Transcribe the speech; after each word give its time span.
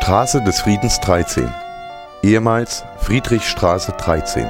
Straße 0.00 0.40
des 0.40 0.60
Friedens 0.60 1.00
13, 1.00 1.52
ehemals 2.22 2.84
Friedrichstraße 2.98 3.92
13. 3.98 4.46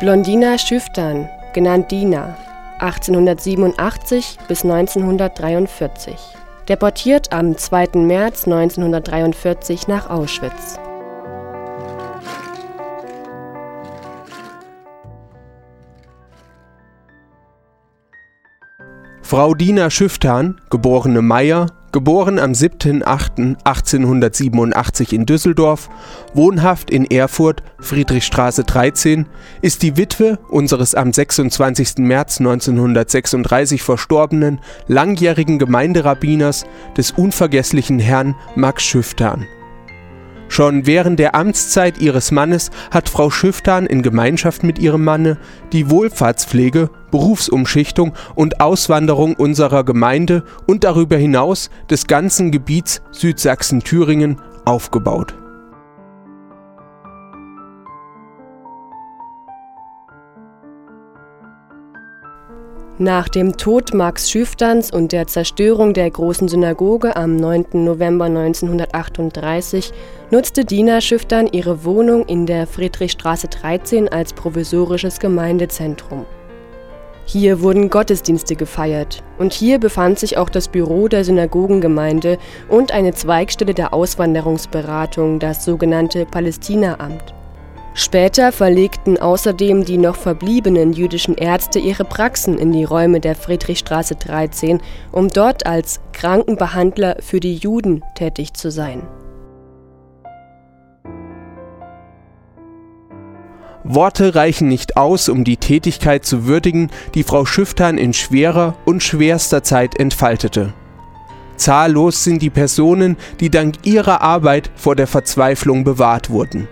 Blondina 0.00 0.56
Schüftern, 0.56 1.28
genannt 1.52 1.90
Dina, 1.90 2.36
1887 2.78 4.38
bis 4.48 4.62
1943. 4.62 6.14
Deportiert 6.68 7.32
am 7.32 7.58
2. 7.58 7.98
März 7.98 8.46
1943 8.46 9.88
nach 9.88 10.08
Auschwitz. 10.08 10.78
Frau 19.32 19.54
Dina 19.54 19.88
Schüftan, 19.88 20.60
geborene 20.68 21.22
Meyer, 21.22 21.68
geboren 21.90 22.38
am 22.38 22.52
7.8.1887 22.52 25.14
in 25.14 25.24
Düsseldorf, 25.24 25.88
wohnhaft 26.34 26.90
in 26.90 27.10
Erfurt, 27.10 27.62
Friedrichstraße 27.80 28.64
13, 28.64 29.24
ist 29.62 29.82
die 29.82 29.96
Witwe 29.96 30.38
unseres 30.50 30.94
am 30.94 31.14
26. 31.14 32.00
März 32.00 32.40
1936 32.40 33.82
verstorbenen 33.82 34.60
langjährigen 34.86 35.58
Gemeinderabbiners 35.58 36.66
des 36.98 37.12
unvergesslichen 37.12 38.00
Herrn 38.00 38.34
Max 38.54 38.84
Schüftan. 38.84 39.46
Schon 40.52 40.84
während 40.84 41.18
der 41.18 41.34
Amtszeit 41.34 41.96
ihres 41.96 42.30
Mannes 42.30 42.70
hat 42.90 43.08
Frau 43.08 43.30
Schüftan 43.30 43.86
in 43.86 44.02
Gemeinschaft 44.02 44.64
mit 44.64 44.78
ihrem 44.78 45.02
Manne 45.02 45.38
die 45.72 45.88
Wohlfahrtspflege, 45.88 46.90
Berufsumschichtung 47.10 48.12
und 48.34 48.60
Auswanderung 48.60 49.34
unserer 49.34 49.82
Gemeinde 49.82 50.44
und 50.66 50.84
darüber 50.84 51.16
hinaus 51.16 51.70
des 51.88 52.06
ganzen 52.06 52.50
Gebiets 52.50 53.00
Südsachsen-Thüringen 53.12 54.42
aufgebaut 54.66 55.41
Nach 62.98 63.26
dem 63.30 63.56
Tod 63.56 63.94
Max 63.94 64.30
Schüfterns 64.30 64.92
und 64.92 65.12
der 65.12 65.26
Zerstörung 65.26 65.94
der 65.94 66.10
Großen 66.10 66.46
Synagoge 66.46 67.16
am 67.16 67.36
9. 67.36 67.68
November 67.72 68.26
1938 68.26 69.92
nutzte 70.30 70.66
Dina 70.66 71.00
Schüftern 71.00 71.48
ihre 71.50 71.84
Wohnung 71.84 72.26
in 72.26 72.44
der 72.44 72.66
Friedrichstraße 72.66 73.48
13 73.48 74.10
als 74.10 74.34
provisorisches 74.34 75.20
Gemeindezentrum. 75.20 76.26
Hier 77.24 77.62
wurden 77.62 77.88
Gottesdienste 77.88 78.56
gefeiert 78.56 79.22
und 79.38 79.54
hier 79.54 79.78
befand 79.78 80.18
sich 80.18 80.36
auch 80.36 80.50
das 80.50 80.68
Büro 80.68 81.08
der 81.08 81.24
Synagogengemeinde 81.24 82.36
und 82.68 82.92
eine 82.92 83.14
Zweigstelle 83.14 83.72
der 83.72 83.94
Auswanderungsberatung, 83.94 85.38
das 85.38 85.64
sogenannte 85.64 86.26
Palästinaamt. 86.26 87.32
Später 87.94 88.52
verlegten 88.52 89.18
außerdem 89.18 89.84
die 89.84 89.98
noch 89.98 90.16
verbliebenen 90.16 90.94
jüdischen 90.94 91.34
Ärzte 91.34 91.78
ihre 91.78 92.04
Praxen 92.04 92.56
in 92.56 92.72
die 92.72 92.84
Räume 92.84 93.20
der 93.20 93.34
Friedrichstraße 93.34 94.14
13, 94.14 94.80
um 95.12 95.28
dort 95.28 95.66
als 95.66 96.00
Krankenbehandler 96.14 97.16
für 97.20 97.38
die 97.38 97.54
Juden 97.54 98.02
tätig 98.14 98.54
zu 98.54 98.70
sein. 98.70 99.06
Worte 103.84 104.34
reichen 104.36 104.68
nicht 104.68 104.96
aus, 104.96 105.28
um 105.28 105.44
die 105.44 105.58
Tätigkeit 105.58 106.24
zu 106.24 106.46
würdigen, 106.46 106.90
die 107.14 107.24
Frau 107.24 107.44
Schüftern 107.44 107.98
in 107.98 108.14
schwerer 108.14 108.74
und 108.86 109.02
schwerster 109.02 109.64
Zeit 109.64 109.98
entfaltete. 109.98 110.72
Zahllos 111.56 112.24
sind 112.24 112.40
die 112.40 112.48
Personen, 112.48 113.16
die 113.40 113.50
dank 113.50 113.84
ihrer 113.84 114.22
Arbeit 114.22 114.70
vor 114.76 114.96
der 114.96 115.06
Verzweiflung 115.06 115.84
bewahrt 115.84 116.30
wurden 116.30 116.68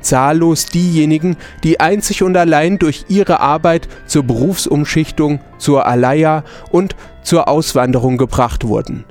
zahllos 0.00 0.66
diejenigen, 0.66 1.36
die 1.64 1.80
einzig 1.80 2.22
und 2.22 2.36
allein 2.36 2.78
durch 2.78 3.06
ihre 3.08 3.40
Arbeit 3.40 3.88
zur 4.06 4.24
Berufsumschichtung, 4.24 5.40
zur 5.58 5.86
Alaya 5.86 6.44
und 6.70 6.96
zur 7.22 7.48
Auswanderung 7.48 8.16
gebracht 8.16 8.64
wurden. 8.64 9.04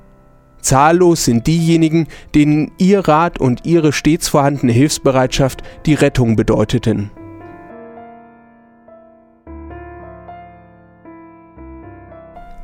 Zahllos 0.61 1.25
sind 1.25 1.47
diejenigen, 1.47 2.07
denen 2.35 2.71
ihr 2.77 3.07
Rat 3.07 3.39
und 3.39 3.65
ihre 3.65 3.93
stets 3.93 4.27
vorhandene 4.27 4.73
Hilfsbereitschaft 4.73 5.63
die 5.85 5.93
Rettung 5.93 6.35
bedeuteten. 6.35 7.11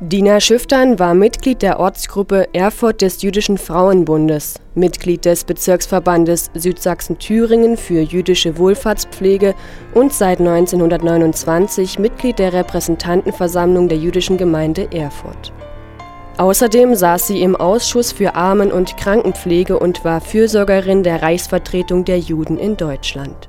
Dina 0.00 0.40
Schüftern 0.40 0.98
war 0.98 1.14
Mitglied 1.14 1.62
der 1.62 1.80
Ortsgruppe 1.80 2.48
Erfurt 2.52 3.00
des 3.00 3.22
Jüdischen 3.22 3.56
Frauenbundes, 3.56 4.60
Mitglied 4.74 5.24
des 5.24 5.44
Bezirksverbandes 5.44 6.50
Südsachsen-Thüringen 6.52 7.78
für 7.78 8.02
jüdische 8.02 8.58
Wohlfahrtspflege 8.58 9.54
und 9.94 10.12
seit 10.12 10.38
1929 10.40 11.98
Mitglied 11.98 12.38
der 12.38 12.52
Repräsentantenversammlung 12.52 13.88
der 13.88 13.96
jüdischen 13.96 14.36
Gemeinde 14.36 14.92
Erfurt. 14.92 15.54
Außerdem 16.36 16.94
saß 16.94 17.28
sie 17.28 17.40
im 17.40 17.56
Ausschuss 17.56 18.12
für 18.12 18.34
Armen- 18.34 18.72
und 18.72 18.98
Krankenpflege 18.98 19.78
und 19.78 20.04
war 20.04 20.20
Fürsorgerin 20.20 21.04
der 21.04 21.22
Reichsvertretung 21.22 22.04
der 22.04 22.18
Juden 22.18 22.58
in 22.58 22.76
Deutschland. 22.76 23.48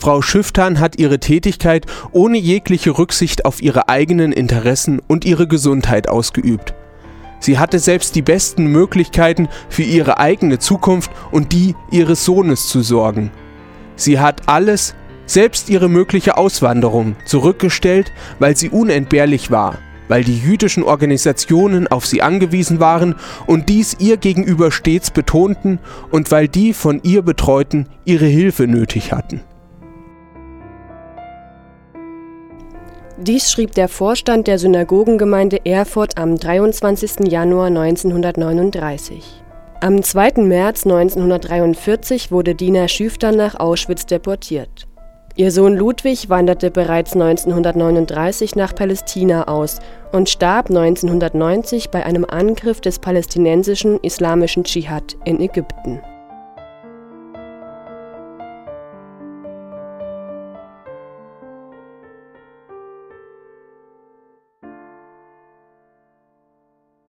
Frau 0.00 0.22
Schüftan 0.22 0.80
hat 0.80 0.98
ihre 0.98 1.20
Tätigkeit 1.20 1.84
ohne 2.12 2.38
jegliche 2.38 2.96
Rücksicht 2.96 3.44
auf 3.44 3.60
ihre 3.60 3.90
eigenen 3.90 4.32
Interessen 4.32 4.98
und 5.06 5.26
ihre 5.26 5.46
Gesundheit 5.46 6.08
ausgeübt. 6.08 6.72
Sie 7.38 7.58
hatte 7.58 7.78
selbst 7.78 8.14
die 8.14 8.22
besten 8.22 8.66
Möglichkeiten 8.66 9.48
für 9.68 9.82
ihre 9.82 10.18
eigene 10.18 10.58
Zukunft 10.58 11.10
und 11.30 11.52
die 11.52 11.74
ihres 11.90 12.24
Sohnes 12.24 12.68
zu 12.68 12.80
sorgen. 12.80 13.30
Sie 13.94 14.18
hat 14.18 14.48
alles, 14.48 14.94
selbst 15.26 15.68
ihre 15.68 15.90
mögliche 15.90 16.38
Auswanderung, 16.38 17.16
zurückgestellt, 17.26 18.10
weil 18.38 18.56
sie 18.56 18.70
unentbehrlich 18.70 19.50
war, 19.50 19.78
weil 20.08 20.24
die 20.24 20.38
jüdischen 20.38 20.82
Organisationen 20.82 21.88
auf 21.88 22.06
sie 22.06 22.22
angewiesen 22.22 22.80
waren 22.80 23.16
und 23.46 23.68
dies 23.68 23.96
ihr 23.98 24.16
gegenüber 24.16 24.70
stets 24.70 25.10
betonten 25.10 25.78
und 26.10 26.30
weil 26.30 26.48
die 26.48 26.72
von 26.72 27.02
ihr 27.02 27.20
Betreuten 27.20 27.86
ihre 28.06 28.26
Hilfe 28.26 28.66
nötig 28.66 29.12
hatten. 29.12 29.42
Dies 33.22 33.52
schrieb 33.52 33.72
der 33.72 33.88
Vorstand 33.88 34.46
der 34.46 34.58
Synagogengemeinde 34.58 35.66
Erfurt 35.66 36.16
am 36.16 36.36
23. 36.36 37.30
Januar 37.30 37.66
1939. 37.66 39.22
Am 39.82 40.02
2. 40.02 40.40
März 40.42 40.86
1943 40.86 42.32
wurde 42.32 42.54
Dina 42.54 42.88
Schüfter 42.88 43.32
nach 43.32 43.60
Auschwitz 43.60 44.06
deportiert. 44.06 44.88
Ihr 45.36 45.52
Sohn 45.52 45.76
Ludwig 45.76 46.30
wanderte 46.30 46.70
bereits 46.70 47.12
1939 47.12 48.56
nach 48.56 48.74
Palästina 48.74 49.48
aus 49.48 49.80
und 50.12 50.30
starb 50.30 50.70
1990 50.70 51.90
bei 51.90 52.06
einem 52.06 52.24
Angriff 52.24 52.80
des 52.80 53.00
palästinensischen 53.00 54.00
Islamischen 54.00 54.64
Dschihad 54.64 55.18
in 55.26 55.40
Ägypten 55.40 56.00